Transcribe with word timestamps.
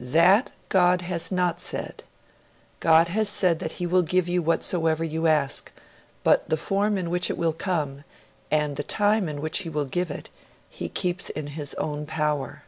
That, 0.00 0.50
God 0.70 1.02
has 1.02 1.30
not 1.30 1.60
said. 1.60 2.04
God 2.80 3.08
has 3.08 3.28
said 3.28 3.58
that 3.58 3.72
He 3.72 3.86
will 3.86 4.00
give 4.00 4.26
you 4.26 4.40
whatsoever 4.40 5.04
you 5.04 5.26
ask; 5.26 5.72
but 6.22 6.48
the 6.48 6.56
form 6.56 6.96
in 6.96 7.10
which 7.10 7.28
it 7.28 7.36
will 7.36 7.52
come, 7.52 8.04
and 8.50 8.76
the 8.76 8.82
time 8.82 9.28
in 9.28 9.42
which 9.42 9.58
He 9.58 9.68
will 9.68 9.84
give 9.84 10.10
it, 10.10 10.30
He 10.70 10.88
keeps 10.88 11.28
in 11.28 11.48
His 11.48 11.74
own 11.74 12.06
power. 12.06 12.62